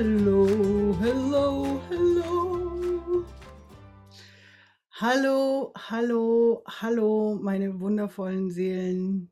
[0.00, 3.26] Hallo, hello, hello.
[4.92, 9.30] Hallo, hallo, hallo, meine wundervollen Seelen.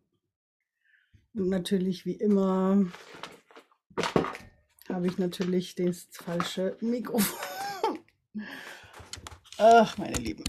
[1.32, 2.84] Und natürlich, wie immer,
[4.90, 7.98] habe ich natürlich das falsche Mikrofon.
[9.56, 10.44] Ach, meine Lieben.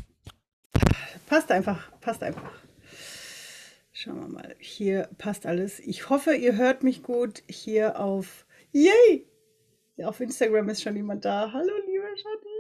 [1.28, 2.62] Passt einfach, passt einfach.
[3.94, 4.56] Schauen wir mal.
[4.60, 5.80] Hier passt alles.
[5.80, 8.46] Ich hoffe, ihr hört mich gut hier auf.
[8.74, 9.29] Yay!
[10.06, 11.52] Auf Instagram ist schon jemand da.
[11.52, 12.60] Hallo, liebe Schatzi.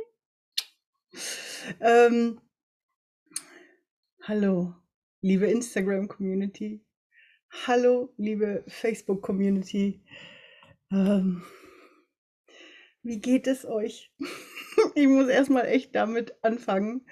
[1.80, 2.42] Ähm,
[4.24, 4.76] hallo,
[5.22, 6.84] liebe Instagram-Community.
[7.66, 10.04] Hallo, liebe Facebook-Community.
[10.92, 11.44] Ähm,
[13.04, 14.12] wie geht es euch?
[14.96, 17.06] ich muss erstmal echt damit anfangen.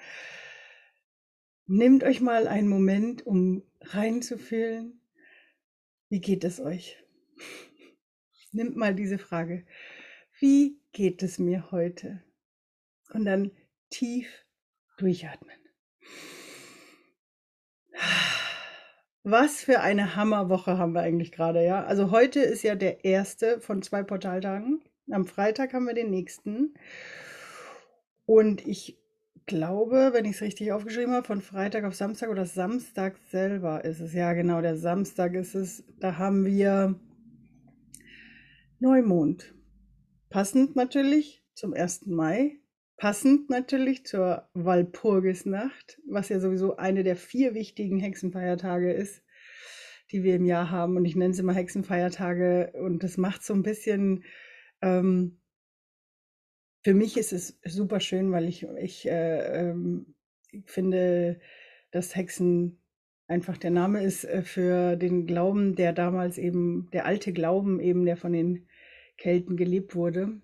[1.66, 5.00] Nehmt euch mal einen Moment, um reinzufühlen.
[6.10, 7.02] Wie geht es euch?
[8.52, 9.66] Nimmt mal diese Frage.
[10.40, 12.22] Wie geht es mir heute?
[13.12, 13.50] Und dann
[13.90, 14.46] tief
[14.96, 15.56] durchatmen.
[19.24, 21.84] Was für eine Hammerwoche haben wir eigentlich gerade, ja?
[21.84, 24.80] Also heute ist ja der erste von zwei Portaltagen.
[25.10, 26.74] Am Freitag haben wir den nächsten.
[28.24, 28.96] Und ich
[29.46, 34.00] glaube, wenn ich es richtig aufgeschrieben habe, von Freitag auf Samstag oder Samstag selber ist
[34.00, 34.14] es.
[34.14, 35.82] Ja, genau, der Samstag ist es.
[35.98, 36.94] Da haben wir
[38.78, 39.57] Neumond.
[40.30, 42.06] Passend natürlich zum 1.
[42.06, 42.58] Mai.
[42.96, 49.22] Passend natürlich zur Walpurgisnacht, was ja sowieso eine der vier wichtigen Hexenfeiertage ist,
[50.10, 50.96] die wir im Jahr haben.
[50.96, 52.72] Und ich nenne sie immer Hexenfeiertage.
[52.74, 54.24] Und das macht so ein bisschen
[54.82, 55.38] ähm,
[56.84, 60.14] für mich ist es super schön, weil ich, ich, äh, ähm,
[60.50, 61.40] ich finde,
[61.90, 62.78] dass Hexen
[63.26, 68.04] einfach der Name ist äh, für den Glauben, der damals eben, der alte Glauben eben,
[68.04, 68.66] der von den
[69.18, 70.40] Kelten gelebt wurde.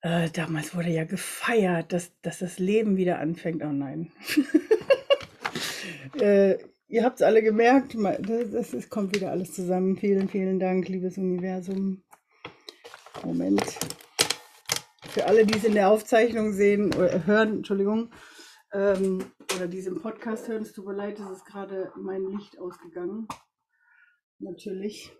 [0.00, 3.62] Äh, damals wurde ja gefeiert, dass, dass das Leben wieder anfängt.
[3.62, 4.12] Oh nein.
[6.20, 9.96] äh, ihr habt es alle gemerkt, das, kommt wieder alles zusammen.
[9.96, 12.02] Vielen, vielen Dank, liebes Universum.
[13.24, 13.64] Moment.
[15.08, 18.10] Für alle, die es in der Aufzeichnung sehen oder hören, Entschuldigung,
[18.72, 19.24] ähm,
[19.56, 22.58] oder die es im Podcast hören, es tut mir leid, es ist gerade mein Licht
[22.58, 23.26] ausgegangen.
[24.38, 25.16] Natürlich.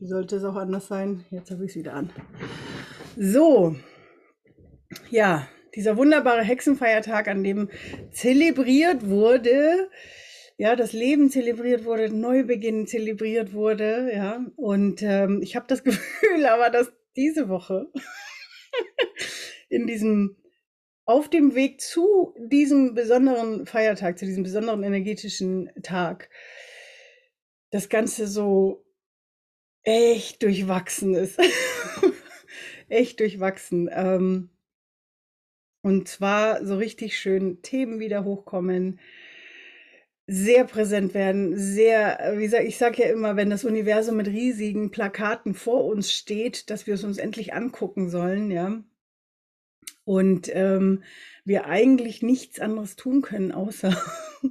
[0.00, 1.24] Sollte es auch anders sein.
[1.30, 2.10] Jetzt habe ich es wieder an.
[3.16, 3.74] So.
[5.10, 7.68] Ja, dieser wunderbare Hexenfeiertag, an dem
[8.10, 9.90] zelebriert wurde,
[10.56, 14.44] ja, das Leben zelebriert wurde, Neubeginn zelebriert wurde, ja.
[14.56, 17.86] Und ähm, ich habe das Gefühl, aber dass diese Woche
[19.68, 20.36] in diesem,
[21.04, 26.28] auf dem Weg zu diesem besonderen Feiertag, zu diesem besonderen energetischen Tag,
[27.70, 28.84] das Ganze so
[29.88, 31.40] echt durchwachsen ist.
[32.88, 33.88] echt durchwachsen.
[33.90, 34.50] Ähm,
[35.82, 39.00] und zwar so richtig schön Themen wieder hochkommen,
[40.26, 44.90] sehr präsent werden, sehr, wie sag, ich sage ja immer, wenn das Universum mit riesigen
[44.90, 48.82] Plakaten vor uns steht, dass wir es uns endlich angucken sollen, ja.
[50.04, 51.02] Und ähm,
[51.44, 53.96] wir eigentlich nichts anderes tun können, außer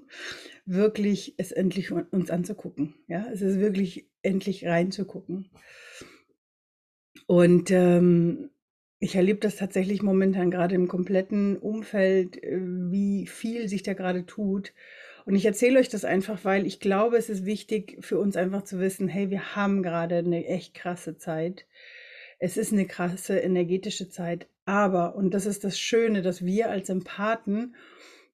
[0.66, 2.96] wirklich es endlich uns anzugucken.
[3.08, 5.50] Ja, es ist wirklich endlich reinzugucken.
[7.26, 8.52] Und ähm,
[9.00, 14.26] ich erlebe das tatsächlich momentan gerade im kompletten Umfeld, äh, wie viel sich da gerade
[14.26, 14.74] tut.
[15.26, 18.64] Und ich erzähle euch das einfach, weil ich glaube, es ist wichtig für uns einfach
[18.64, 21.66] zu wissen, hey, wir haben gerade eine echt krasse Zeit.
[22.40, 24.48] Es ist eine krasse energetische Zeit.
[24.66, 27.76] Aber, und das ist das Schöne, dass wir als Empathen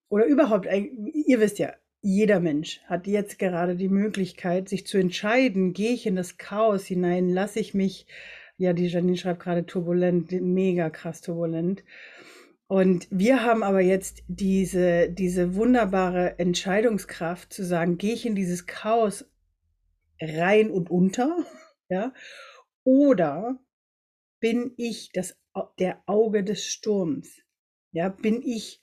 [0.08, 1.74] oder überhaupt, ihr wisst ja,
[2.04, 6.84] jeder Mensch hat jetzt gerade die Möglichkeit, sich zu entscheiden, gehe ich in das Chaos
[6.84, 8.06] hinein, lasse ich mich,
[8.58, 11.82] ja, die Janine schreibt gerade turbulent, mega krass turbulent,
[12.66, 18.66] und wir haben aber jetzt diese, diese wunderbare Entscheidungskraft zu sagen, gehe ich in dieses
[18.66, 19.24] Chaos
[20.20, 21.38] rein und unter,
[21.88, 22.12] ja,
[22.82, 23.58] oder
[24.40, 25.38] bin ich das,
[25.78, 27.40] der Auge des Sturms,
[27.92, 28.82] ja, bin ich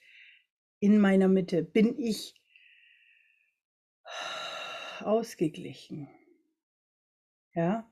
[0.80, 2.41] in meiner Mitte, bin ich
[5.06, 6.08] ausgeglichen,
[7.54, 7.90] ja.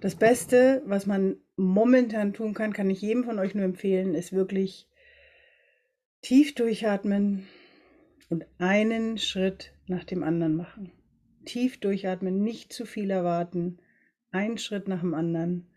[0.00, 4.32] Das Beste, was man momentan tun kann, kann ich jedem von euch nur empfehlen, ist
[4.32, 4.88] wirklich
[6.22, 7.48] Tief durchatmen
[8.28, 10.92] und einen Schritt nach dem anderen machen.
[11.44, 13.78] Tief durchatmen, nicht zu viel erwarten,
[14.30, 15.68] einen Schritt nach dem anderen.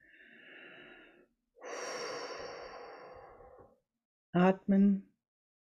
[4.31, 5.09] Atmen,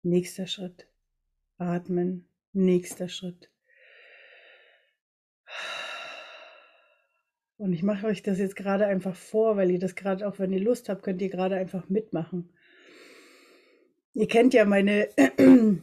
[0.02, 0.88] nächster Schritt.
[1.56, 3.50] Atmen, nächster Schritt.
[7.58, 10.52] Und ich mache euch das jetzt gerade einfach vor, weil ihr das gerade, auch wenn
[10.52, 12.50] ihr Lust habt, könnt ihr gerade einfach mitmachen.
[14.14, 15.08] Ihr kennt ja meine,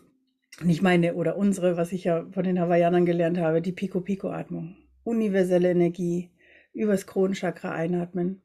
[0.64, 4.78] nicht meine oder unsere, was ich ja von den Hawaiianern gelernt habe, die Pico-Pico-Atmung.
[5.04, 6.32] Universelle Energie,
[6.74, 8.42] übers Kronenchakra einatmen,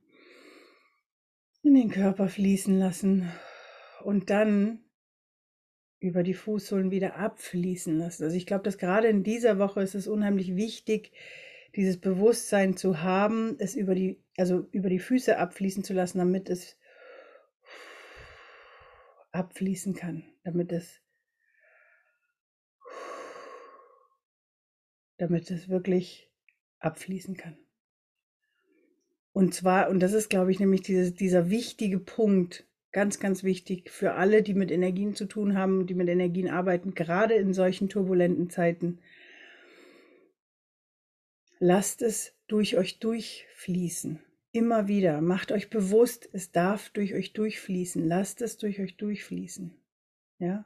[1.62, 3.30] in den Körper fließen lassen
[4.02, 4.80] und dann
[6.00, 8.24] über die Fußsohlen wieder abfließen lassen.
[8.24, 11.12] Also ich glaube, dass gerade in dieser Woche ist es unheimlich wichtig,
[11.76, 16.50] dieses Bewusstsein zu haben, es über die, also über die Füße abfließen zu lassen, damit
[16.50, 16.76] es
[19.32, 21.00] abfließen kann, damit es,
[25.18, 26.30] damit es wirklich
[26.78, 27.56] abfließen kann.
[29.32, 33.88] Und zwar, und das ist, glaube ich, nämlich dieses, dieser wichtige Punkt, Ganz, ganz wichtig
[33.90, 37.88] für alle, die mit Energien zu tun haben, die mit Energien arbeiten, gerade in solchen
[37.88, 38.98] turbulenten Zeiten.
[41.62, 44.18] Lasst es durch euch durchfließen.
[44.50, 45.20] Immer wieder.
[45.20, 48.02] Macht euch bewusst, es darf durch euch durchfließen.
[48.08, 49.78] Lasst es durch euch durchfließen.
[50.38, 50.64] Ja?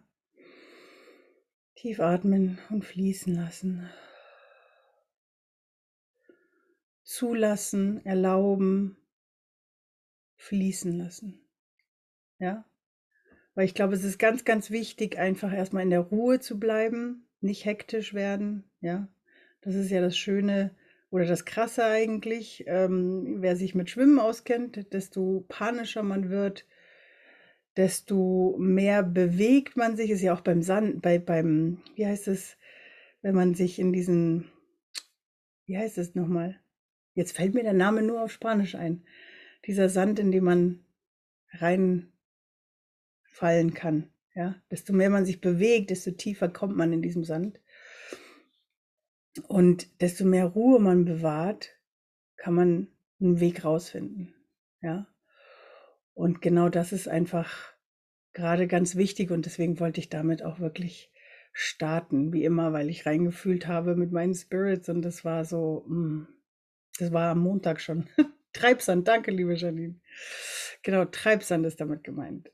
[1.74, 3.90] Tief atmen und fließen lassen.
[7.02, 8.96] Zulassen, erlauben,
[10.36, 11.44] fließen lassen.
[12.38, 12.64] Ja.
[13.54, 17.28] Weil ich glaube, es ist ganz, ganz wichtig, einfach erstmal in der Ruhe zu bleiben,
[17.40, 18.70] nicht hektisch werden.
[18.80, 19.08] Ja.
[19.60, 20.76] Das ist ja das Schöne
[21.14, 22.64] oder das Krasse eigentlich.
[22.66, 26.66] Ähm, wer sich mit Schwimmen auskennt, desto panischer man wird,
[27.76, 30.10] desto mehr bewegt man sich.
[30.10, 32.56] Ist ja auch beim Sand, bei, beim, wie heißt es,
[33.22, 34.50] wenn man sich in diesen,
[35.66, 36.58] wie heißt es nochmal?
[37.14, 39.04] Jetzt fällt mir der Name nur auf Spanisch ein.
[39.66, 40.84] Dieser Sand, in dem man
[41.52, 42.12] rein
[43.22, 44.10] fallen kann.
[44.34, 47.60] Ja, desto mehr man sich bewegt, desto tiefer kommt man in diesem Sand.
[49.42, 51.70] Und desto mehr Ruhe man bewahrt,
[52.36, 52.88] kann man
[53.20, 54.34] einen Weg rausfinden.
[54.80, 55.06] Ja.
[56.12, 57.74] Und genau das ist einfach
[58.32, 61.12] gerade ganz wichtig und deswegen wollte ich damit auch wirklich
[61.52, 66.26] starten, wie immer, weil ich reingefühlt habe mit meinen Spirits und das war so, mm,
[66.98, 68.08] das war am Montag schon.
[68.52, 70.00] Treibsand, danke, liebe Janine.
[70.82, 72.50] Genau, Treibsand ist damit gemeint.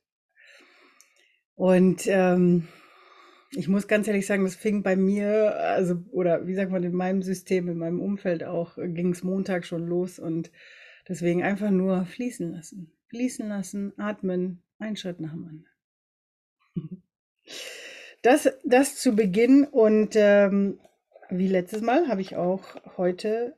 [1.55, 2.69] Und ähm,
[3.52, 6.94] ich muss ganz ehrlich sagen, das fing bei mir, also, oder wie sagt man, in
[6.94, 10.52] meinem System, in meinem Umfeld auch, ging es Montag schon los und
[11.08, 12.93] deswegen einfach nur fließen lassen.
[13.08, 17.02] Fließen lassen, atmen, ein Schritt nach dem anderen.
[18.23, 20.79] Das, das zu Beginn und ähm,
[21.31, 23.56] wie letztes Mal habe ich auch heute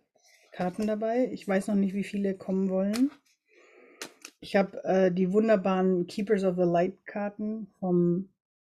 [0.52, 1.28] Karten dabei.
[1.32, 3.10] Ich weiß noch nicht, wie viele kommen wollen.
[4.38, 8.28] Ich habe äh, die wunderbaren Keepers of the Light Karten vom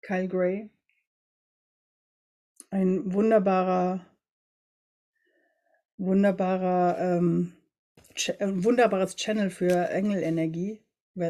[0.01, 0.69] Kyle Gray.
[2.74, 4.04] Ein wunderbarer,
[5.98, 7.54] wunderbarer, ähm,
[8.40, 10.81] ein äh, wunderbares Channel für Engelenergie.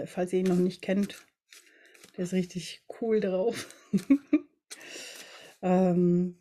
[0.06, 1.22] Falls ihr ihn noch nicht kennt,
[2.16, 3.68] der ist richtig cool drauf.
[5.62, 6.38] ähm,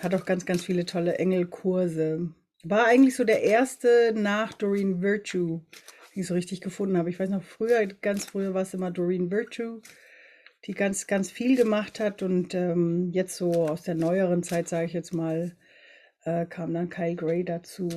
[0.00, 2.30] hat auch ganz, ganz viele tolle Engelkurse.
[2.64, 5.60] War eigentlich so der erste nach Doreen Virtue
[6.16, 7.10] die ich so richtig gefunden habe.
[7.10, 9.82] Ich weiß noch, früher, ganz früher war es immer Doreen Virtue,
[10.66, 12.22] die ganz, ganz viel gemacht hat.
[12.22, 15.56] Und ähm, jetzt so aus der neueren Zeit, sage ich jetzt mal,
[16.24, 17.88] äh, kam dann Kyle Gray dazu.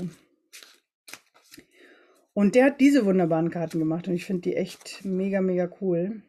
[2.34, 6.22] Und der hat diese wunderbaren Karten gemacht und ich finde die echt mega, mega cool.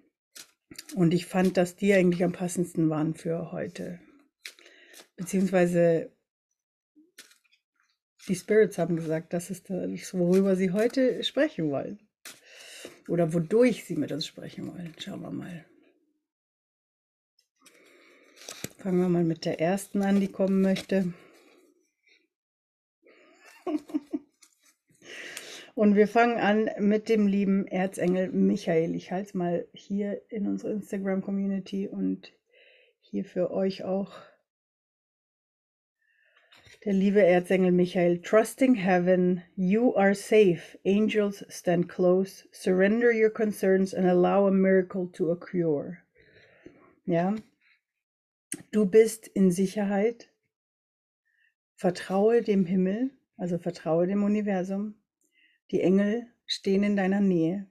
[0.95, 4.01] Und ich fand, dass die eigentlich am passendsten waren für heute.
[5.17, 6.11] Beziehungsweise
[8.29, 12.01] die Spirits haben gesagt, das ist das, worüber sie heute sprechen wollen.
[13.09, 14.95] Oder wodurch sie mit uns sprechen wollen.
[14.99, 15.65] Schauen wir mal.
[18.81, 21.13] Fangen wir mal mit der ersten an, die kommen möchte.
[25.75, 28.95] Und wir fangen an mit dem lieben Erzengel Michael.
[28.95, 32.33] Ich halte es mal hier in unsere Instagram-Community und
[33.01, 34.13] hier für euch auch
[36.87, 40.79] der liebe Erzengel Michael, trusting heaven, you are safe.
[40.87, 42.49] Angels stand close.
[42.51, 45.99] Surrender your concerns and allow a miracle to occur.
[47.05, 47.35] Ja,
[48.71, 50.33] du bist in Sicherheit.
[51.77, 54.95] Vertraue dem Himmel, also vertraue dem Universum.
[55.71, 57.67] Die Engel stehen in deiner Nähe.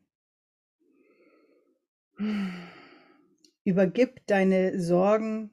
[3.63, 5.51] Übergib deine Sorgen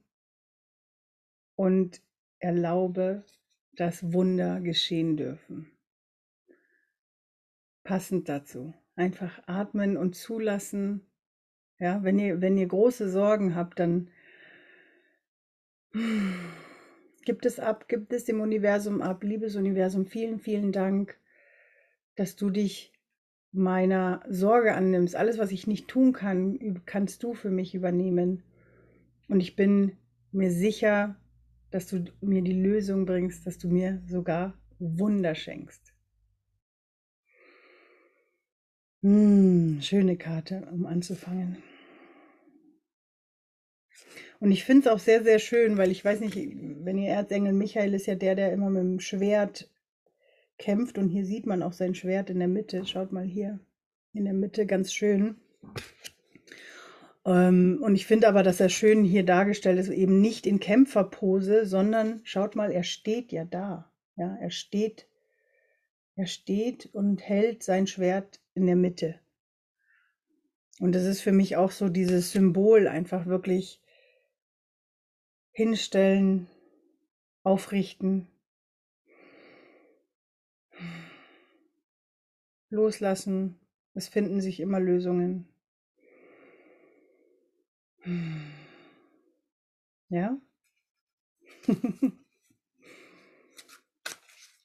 [1.54, 2.00] und
[2.38, 3.24] erlaube
[3.76, 5.70] dass Wunder geschehen dürfen.
[7.84, 8.74] Passend dazu.
[8.96, 11.06] Einfach atmen und zulassen.
[11.78, 14.08] Ja, wenn ihr, wenn ihr große Sorgen habt, dann
[17.24, 19.22] gibt es ab, gibt es dem Universum ab.
[19.22, 21.18] Liebes Universum, vielen, vielen Dank,
[22.14, 22.92] dass du dich
[23.52, 25.16] meiner Sorge annimmst.
[25.16, 28.42] Alles, was ich nicht tun kann, kannst du für mich übernehmen.
[29.28, 29.92] Und ich bin
[30.32, 31.16] mir sicher,
[31.70, 35.92] dass du mir die Lösung bringst, dass du mir sogar Wunder schenkst.
[39.02, 41.56] Hm, schöne Karte, um anzufangen.
[44.40, 47.52] Und ich finde es auch sehr, sehr schön, weil ich weiß nicht, wenn ihr Erzengel
[47.52, 49.70] Michael ist ja der, der immer mit dem Schwert
[50.58, 50.98] kämpft.
[50.98, 52.84] Und hier sieht man auch sein Schwert in der Mitte.
[52.86, 53.60] Schaut mal hier
[54.12, 55.36] in der Mitte, ganz schön.
[57.24, 61.66] Ähm, und ich finde aber, dass er schön hier dargestellt ist, eben nicht in Kämpferpose,
[61.66, 63.90] sondern schaut mal, er steht ja da.
[64.16, 65.08] Ja, er steht,
[66.14, 69.16] er steht und hält sein Schwert in der Mitte.
[70.78, 73.80] Und das ist für mich auch so dieses Symbol, einfach wirklich
[75.56, 76.46] hinstellen,
[77.42, 78.28] aufrichten,
[82.68, 83.58] loslassen.
[83.94, 85.48] Es finden sich immer Lösungen.
[90.10, 90.38] Ja?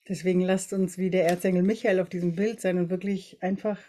[0.10, 3.80] Deswegen lasst uns wie der Erzengel Michael auf diesem Bild sein und wirklich einfach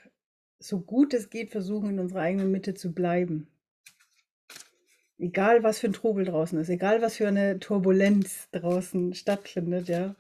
[0.61, 3.52] so gut es geht versuchen, in unserer eigenen Mitte zu bleiben.
[5.23, 10.17] Egal, was für ein Trubel draußen ist, egal, was für eine Turbulenz draußen stattfindet, ja.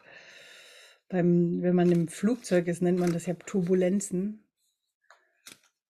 [1.08, 4.44] Beim, wenn man im Flugzeug ist, nennt man das ja Turbulenzen.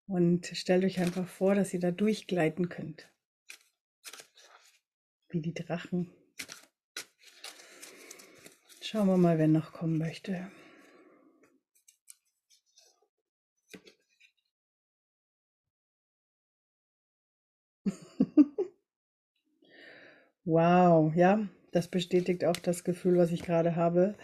[0.07, 3.11] Und stellt euch einfach vor, dass ihr da durchgleiten könnt
[5.28, 6.11] wie die Drachen.
[8.81, 10.50] Schauen wir mal, wer noch kommen möchte.
[20.44, 24.14] Wow, ja, das bestätigt auch das Gefühl, was ich gerade habe.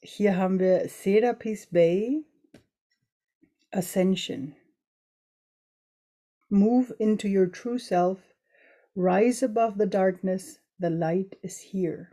[0.00, 2.24] Hier haben wir Serapis Bay
[3.70, 4.54] Ascension.
[6.48, 8.18] Move into your true self
[8.94, 12.10] Rise above the darkness, the light is here.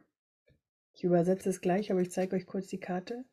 [0.93, 3.25] Ich übersetze es gleich, aber ich zeige euch kurz die Karte.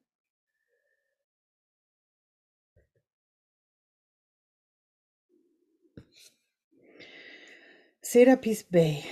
[8.09, 9.03] Serapis Bay.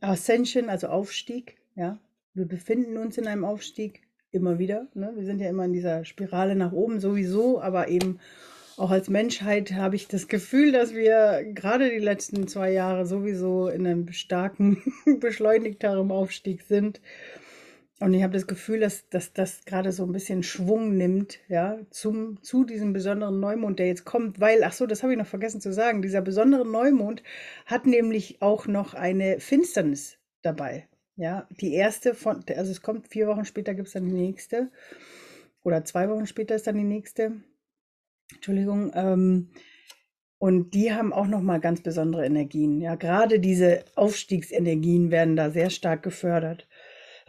[0.00, 2.00] Ascension, also Aufstieg, ja.
[2.34, 4.00] Wir befinden uns in einem Aufstieg
[4.32, 4.88] immer wieder.
[4.94, 5.12] Ne?
[5.14, 8.18] Wir sind ja immer in dieser Spirale nach oben sowieso, aber eben
[8.76, 13.68] auch als Menschheit habe ich das Gefühl, dass wir gerade die letzten zwei Jahre sowieso
[13.68, 14.82] in einem starken,
[15.20, 17.00] beschleunigteren Aufstieg sind.
[18.02, 21.78] Und ich habe das Gefühl, dass, dass das gerade so ein bisschen Schwung nimmt, ja,
[21.90, 25.26] zum, zu diesem besonderen Neumond, der jetzt kommt, weil, ach so, das habe ich noch
[25.26, 27.22] vergessen zu sagen, dieser besondere Neumond
[27.64, 30.88] hat nämlich auch noch eine Finsternis dabei.
[31.14, 34.72] Ja, die erste von, also es kommt vier Wochen später, gibt es dann die nächste.
[35.62, 37.32] Oder zwei Wochen später ist dann die nächste.
[38.34, 39.50] Entschuldigung, ähm,
[40.42, 42.80] und die haben auch nochmal ganz besondere Energien.
[42.80, 46.66] Ja, gerade diese Aufstiegsenergien werden da sehr stark gefördert.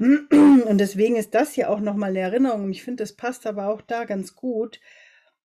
[0.03, 2.69] Und deswegen ist das hier auch nochmal eine Erinnerung.
[2.71, 4.79] Ich finde, das passt aber auch da ganz gut.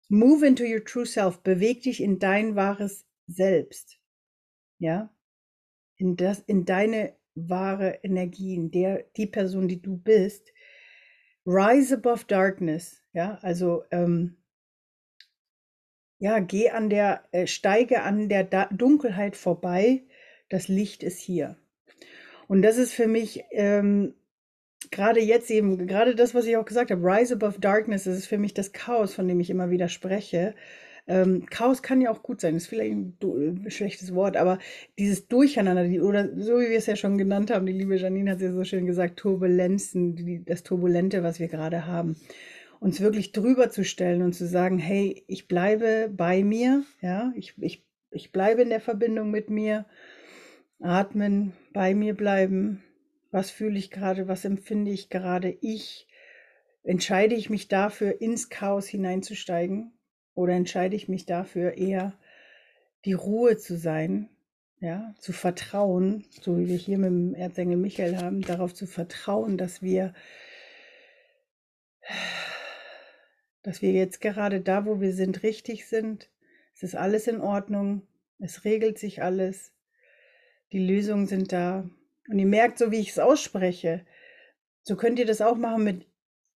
[0.09, 1.39] Move into your true self.
[1.39, 3.99] Beweg dich in dein wahres Selbst.
[4.79, 5.13] Ja,
[5.97, 10.53] in das, in deine wahre Energie, in der, die Person, die du bist.
[11.45, 13.01] Rise above darkness.
[13.13, 14.37] Ja, also, ähm,
[16.19, 20.03] ja, geh an der, äh, steige an der da Dunkelheit vorbei.
[20.49, 21.57] Das Licht ist hier.
[22.47, 24.13] Und das ist für mich ähm,
[24.91, 28.27] gerade jetzt eben, gerade das, was ich auch gesagt habe, Rise above Darkness, das ist
[28.27, 30.55] für mich das Chaos, von dem ich immer wieder spreche.
[31.07, 34.59] Ähm, Chaos kann ja auch gut sein, ist vielleicht ein, ein schlechtes Wort, aber
[34.97, 38.31] dieses Durcheinander, die, oder so wie wir es ja schon genannt haben, die liebe Janine
[38.31, 42.17] hat es ja so schön gesagt, Turbulenzen, die, das Turbulente, was wir gerade haben
[42.79, 47.53] uns wirklich drüber zu stellen und zu sagen, hey, ich bleibe bei mir, ja, ich,
[47.59, 49.85] ich, ich bleibe in der Verbindung mit mir,
[50.79, 52.83] atmen, bei mir bleiben,
[53.31, 56.07] was fühle ich gerade, was empfinde ich gerade, ich,
[56.83, 59.91] entscheide ich mich dafür, ins Chaos hineinzusteigen
[60.33, 62.17] oder entscheide ich mich dafür eher,
[63.05, 64.29] die Ruhe zu sein,
[64.79, 69.57] ja, zu vertrauen, so wie wir hier mit dem Erzengel Michael haben, darauf zu vertrauen,
[69.57, 70.13] dass wir
[73.67, 76.29] dass wir jetzt gerade da, wo wir sind, richtig sind.
[76.73, 78.03] Es ist alles in Ordnung.
[78.39, 79.73] Es regelt sich alles.
[80.71, 81.89] Die Lösungen sind da.
[82.29, 84.05] Und ihr merkt, so wie ich es ausspreche,
[84.83, 86.05] so könnt ihr das auch machen mit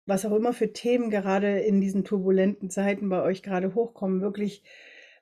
[0.07, 4.21] was auch immer für Themen gerade in diesen turbulenten Zeiten bei euch gerade hochkommen.
[4.21, 4.65] Wirklich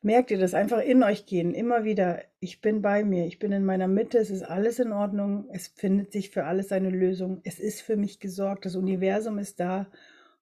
[0.03, 1.55] merkt ihr das einfach in euch gehen.
[1.55, 4.93] Immer wieder, ich bin bei mir, ich bin in meiner Mitte, es ist alles in
[4.93, 9.39] Ordnung, es findet sich für alles eine Lösung, es ist für mich gesorgt, das Universum
[9.39, 9.91] ist da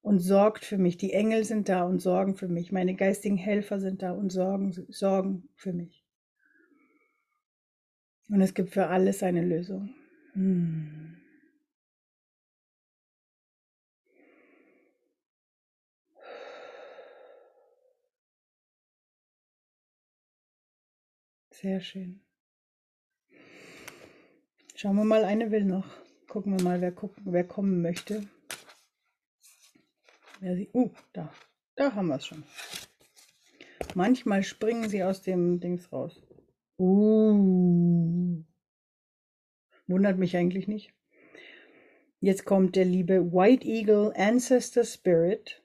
[0.03, 0.97] und sorgt für mich.
[0.97, 2.71] Die Engel sind da und sorgen für mich.
[2.71, 5.96] Meine geistigen Helfer sind da und sorgen, sorgen für mich.
[8.29, 9.95] Und es gibt für alles eine Lösung.
[10.33, 11.17] Hm.
[21.51, 22.21] Sehr schön.
[24.75, 25.87] Schauen wir mal, eine will noch.
[26.29, 28.29] Gucken wir mal, wer, gucken, wer kommen möchte.
[30.41, 31.33] Wer sie, uh, da.
[31.77, 32.45] Da haben wir es schon.
[33.95, 36.26] Manchmal springen sie aus dem Dings raus.
[36.79, 38.43] Uh.
[39.87, 40.93] Wundert mich eigentlich nicht.
[42.21, 45.63] Jetzt kommt der liebe White Eagle Ancestor Spirit.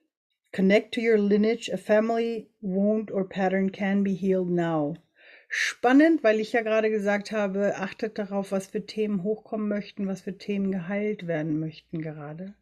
[0.54, 1.72] Connect to your lineage.
[1.74, 4.96] A family wound or pattern can be healed now.
[5.48, 10.22] Spannend, weil ich ja gerade gesagt habe, achtet darauf, was für Themen hochkommen möchten, was
[10.22, 12.54] für Themen geheilt werden möchten gerade.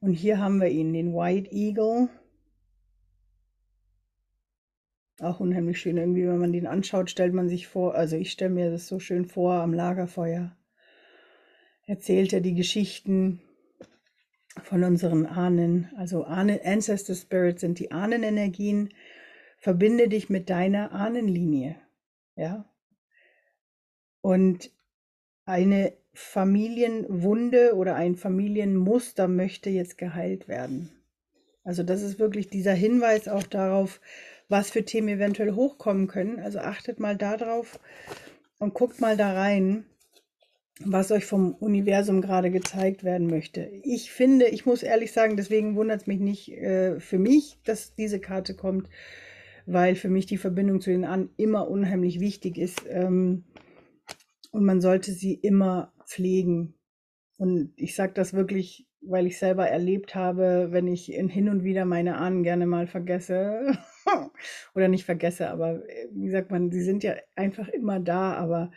[0.00, 2.08] Und hier haben wir ihn, den White Eagle.
[5.20, 8.50] Auch unheimlich schön irgendwie, wenn man den anschaut, stellt man sich vor, also ich stelle
[8.50, 10.54] mir das so schön vor am Lagerfeuer.
[11.86, 13.40] Erzählt er die Geschichten
[14.62, 15.90] von unseren Ahnen.
[15.96, 18.92] Also Ahnen, Ancestor Spirits sind die Ahnenenergien.
[19.58, 21.76] Verbinde dich mit deiner Ahnenlinie.
[22.34, 22.68] Ja.
[24.20, 24.70] Und
[25.44, 30.90] eine Familienwunde oder ein Familienmuster möchte jetzt geheilt werden.
[31.62, 34.00] Also das ist wirklich dieser Hinweis auch darauf,
[34.48, 36.38] was für Themen eventuell hochkommen können.
[36.40, 37.78] Also achtet mal darauf
[38.58, 39.84] und guckt mal da rein,
[40.80, 43.70] was euch vom Universum gerade gezeigt werden möchte.
[43.82, 47.94] Ich finde, ich muss ehrlich sagen, deswegen wundert es mich nicht äh, für mich, dass
[47.94, 48.88] diese Karte kommt,
[49.64, 52.82] weil für mich die Verbindung zu den Ahnen immer unheimlich wichtig ist.
[52.88, 53.44] Ähm,
[54.52, 56.74] und man sollte sie immer pflegen.
[57.36, 61.64] Und ich sage das wirklich, weil ich selber erlebt habe, wenn ich in hin und
[61.64, 63.78] wieder meine Ahnen gerne mal vergesse.
[64.74, 68.70] oder nicht vergesse, aber äh, wie sagt man, sie sind ja einfach immer da, aber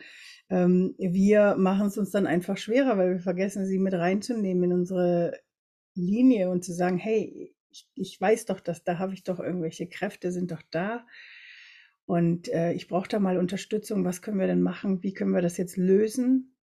[0.50, 4.74] ähm, wir machen es uns dann einfach schwerer, weil wir vergessen, sie mit reinzunehmen in
[4.74, 5.40] unsere
[5.96, 9.88] Linie und zu sagen, hey, ich, ich weiß doch, dass da habe ich doch irgendwelche
[9.88, 11.06] Kräfte, sind doch da.
[12.06, 14.04] Und äh, ich brauche da mal Unterstützung.
[14.04, 15.04] Was können wir denn machen?
[15.04, 16.56] Wie können wir das jetzt lösen?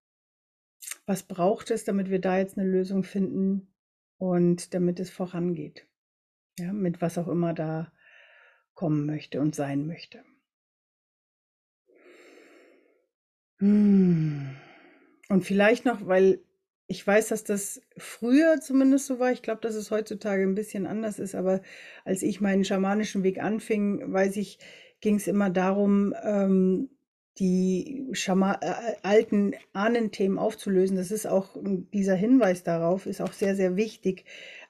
[1.06, 3.72] Was braucht es, damit wir da jetzt eine Lösung finden
[4.18, 5.86] und damit es vorangeht?
[6.58, 7.92] Ja, mit was auch immer da
[8.76, 10.22] kommen möchte und sein möchte.
[13.58, 14.54] Hm.
[15.28, 16.40] Und vielleicht noch, weil
[16.86, 19.32] ich weiß, dass das früher zumindest so war.
[19.32, 21.34] Ich glaube, dass es heutzutage ein bisschen anders ist.
[21.34, 21.60] Aber
[22.04, 24.60] als ich meinen schamanischen Weg anfing, weiß ich,
[25.00, 26.90] ging es immer darum, ähm,
[27.38, 30.96] die Schama äh, alten Ahnenthemen aufzulösen.
[30.96, 31.56] Das ist auch
[31.92, 34.24] dieser Hinweis darauf, ist auch sehr, sehr wichtig.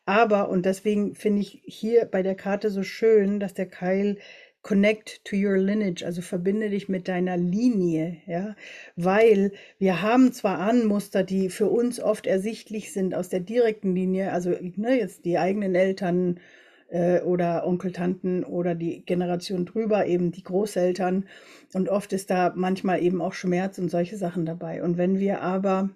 [0.06, 4.18] Aber, und deswegen finde ich hier bei der Karte so schön, dass der Keil
[4.62, 8.56] connect to your lineage, also verbinde dich mit deiner Linie, ja,
[8.96, 14.32] weil wir haben zwar Ahnenmuster, die für uns oft ersichtlich sind aus der direkten Linie,
[14.32, 16.40] also ne, jetzt die eigenen Eltern
[16.88, 21.28] äh, oder Onkel, Tanten oder die Generation drüber, eben die Großeltern
[21.72, 24.82] und oft ist da manchmal eben auch Schmerz und solche Sachen dabei.
[24.82, 25.90] Und wenn wir aber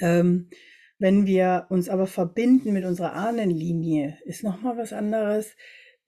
[0.00, 0.48] ähm,
[0.98, 5.54] wenn wir uns aber verbinden mit unserer Ahnenlinie, ist nochmal was anderes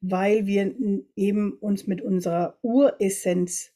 [0.00, 0.74] weil wir
[1.14, 3.72] eben uns mit unserer Uressenz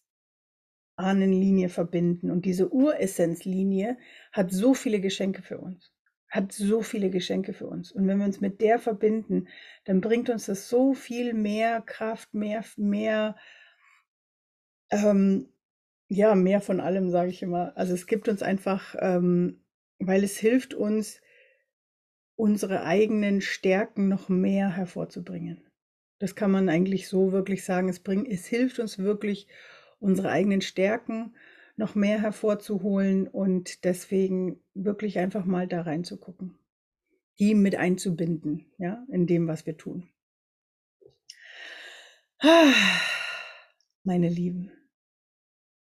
[0.97, 2.31] Ahnenlinie verbinden.
[2.31, 3.99] Und diese Uressenzlinie
[4.33, 5.93] hat so viele Geschenke für uns.
[6.29, 7.93] Hat so viele Geschenke für uns.
[7.93, 9.49] Und wenn wir uns mit der verbinden,
[9.85, 13.37] dann bringt uns das so viel mehr Kraft, mehr, mehr,
[14.91, 15.49] ähm,
[16.09, 17.77] ja, mehr von allem, sage ich immer.
[17.77, 19.64] Also es gibt uns einfach, ähm,
[19.99, 21.21] weil es hilft uns,
[22.37, 25.63] unsere eigenen Stärken noch mehr hervorzubringen.
[26.19, 27.89] Das kann man eigentlich so wirklich sagen.
[27.89, 29.47] Es, bringt, es hilft uns wirklich,
[30.01, 31.35] unsere eigenen Stärken
[31.77, 36.59] noch mehr hervorzuholen und deswegen wirklich einfach mal da reinzugucken,
[37.39, 40.09] die mit einzubinden, ja, in dem, was wir tun.
[44.05, 44.71] Meine Lieben,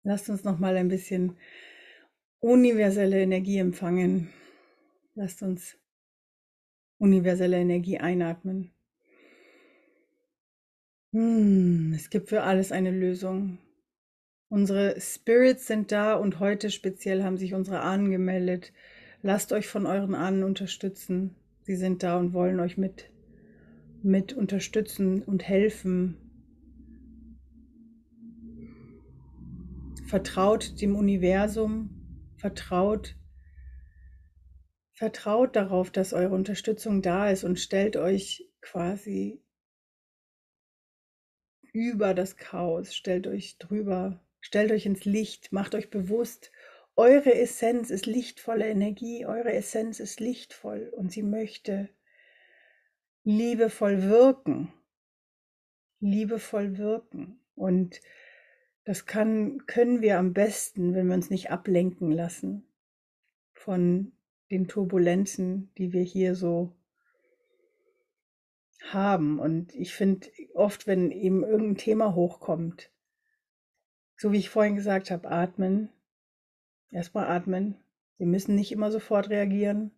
[0.04, 1.38] lasst uns noch mal ein bisschen
[2.46, 4.30] universelle Energie empfangen.
[5.16, 5.78] Lasst uns
[7.00, 8.72] universelle Energie einatmen.
[11.12, 13.58] Hm, es gibt für alles eine Lösung.
[14.48, 18.74] Unsere Spirits sind da und heute speziell haben sich unsere Ahnen gemeldet.
[19.24, 21.36] Lasst euch von euren Ahnen unterstützen.
[21.64, 23.10] Sie sind da und wollen euch mit,
[24.04, 26.18] mit unterstützen und helfen.
[30.06, 31.95] Vertraut dem Universum,
[32.38, 33.16] vertraut
[34.96, 39.42] vertraut darauf, dass eure Unterstützung da ist und stellt euch quasi
[41.74, 46.52] über das Chaos, stellt euch drüber, stellt euch ins Licht, macht euch bewusst,
[46.96, 51.90] eure Essenz ist lichtvolle Energie, eure Essenz ist lichtvoll und sie möchte
[53.26, 54.72] liebevoll wirken,
[56.00, 57.42] liebevoll wirken.
[57.56, 58.00] Und
[58.86, 62.64] das kann, können wir am besten, wenn wir uns nicht ablenken lassen
[63.52, 64.14] von
[64.52, 66.76] den Turbulenzen, die wir hier so
[68.92, 69.40] haben.
[69.40, 72.92] Und ich finde oft, wenn eben irgendein Thema hochkommt,
[74.18, 75.90] so wie ich vorhin gesagt habe, atmen,
[76.92, 77.76] erstmal atmen.
[78.18, 79.92] Wir müssen nicht immer sofort reagieren.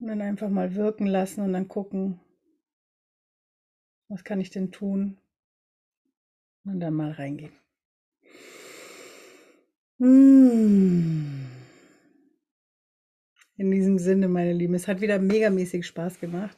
[0.00, 2.20] Und dann einfach mal wirken lassen und dann gucken,
[4.08, 5.18] was kann ich denn tun?
[6.64, 7.52] Und dann mal reingehen.
[13.58, 16.56] In diesem Sinne, meine Lieben, es hat wieder megamäßig Spaß gemacht.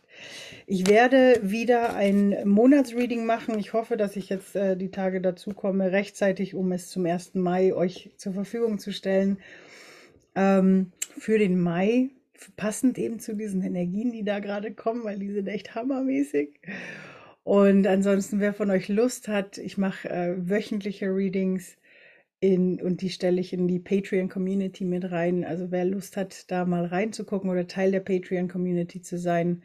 [0.67, 3.59] Ich werde wieder ein Monatsreading machen.
[3.59, 7.37] Ich hoffe, dass ich jetzt äh, die Tage dazu komme, rechtzeitig, um es zum 1.
[7.37, 9.39] Mai euch zur Verfügung zu stellen.
[10.35, 12.11] Ähm, für den Mai,
[12.57, 16.61] passend eben zu diesen Energien, die da gerade kommen, weil die sind echt hammermäßig.
[17.43, 21.77] Und ansonsten, wer von euch Lust hat, ich mache äh, wöchentliche Readings
[22.41, 25.45] in, und die stelle ich in die Patreon-Community mit rein.
[25.45, 29.63] Also wer Lust hat, da mal reinzugucken oder Teil der Patreon-Community zu sein,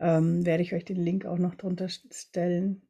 [0.00, 2.82] ähm, werde ich euch den Link auch noch drunter stellen.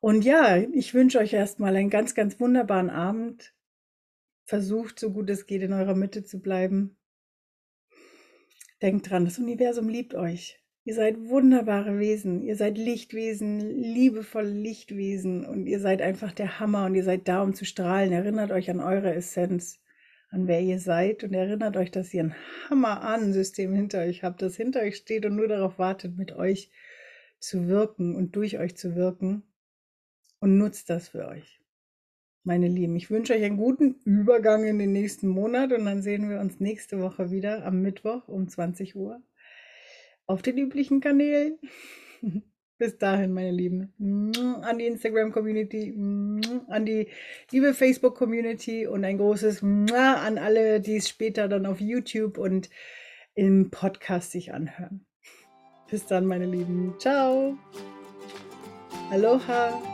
[0.00, 3.54] Und ja, ich wünsche euch erstmal einen ganz, ganz wunderbaren Abend.
[4.44, 6.96] Versucht, so gut es geht, in eurer Mitte zu bleiben.
[8.82, 10.61] Denkt dran, das Universum liebt euch.
[10.84, 15.46] Ihr seid wunderbare Wesen, ihr seid Lichtwesen, liebevolle Lichtwesen.
[15.46, 18.12] Und ihr seid einfach der Hammer und ihr seid da, um zu strahlen.
[18.12, 19.80] Erinnert euch an eure Essenz,
[20.30, 21.22] an wer ihr seid.
[21.22, 22.34] Und erinnert euch, dass ihr ein
[22.68, 26.68] Hammer-Ahnensystem hinter euch habt, das hinter euch steht und nur darauf wartet, mit euch
[27.38, 29.44] zu wirken und durch euch zu wirken.
[30.40, 31.60] Und nutzt das für euch.
[32.42, 35.72] Meine Lieben, ich wünsche euch einen guten Übergang in den nächsten Monat.
[35.72, 39.22] Und dann sehen wir uns nächste Woche wieder am Mittwoch um 20 Uhr
[40.26, 41.58] auf den üblichen Kanälen.
[42.78, 43.92] Bis dahin, meine Lieben.
[44.62, 45.94] An die Instagram-Community,
[46.66, 47.06] an die
[47.52, 52.70] liebe Facebook-Community und ein großes an alle, die es später dann auf YouTube und
[53.34, 55.06] im Podcast sich anhören.
[55.88, 56.94] Bis dann, meine Lieben.
[56.98, 57.56] Ciao.
[59.10, 59.91] Aloha.